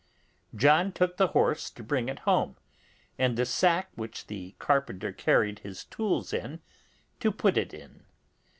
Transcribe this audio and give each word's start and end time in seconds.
John 0.55 0.91
took 0.91 1.17
the 1.17 1.27
horse 1.27 1.69
to 1.69 1.83
bring 1.83 2.09
it 2.09 2.17
home, 2.25 2.55
and 3.19 3.37
the 3.37 3.45
sack 3.45 3.91
which 3.93 4.25
the 4.25 4.55
carpenter 4.57 5.11
carried 5.11 5.59
his 5.59 5.83
tools 5.85 6.33
in, 6.33 6.59
to 7.19 7.31
put 7.31 7.55
it 7.55 7.71
in. 7.71 8.01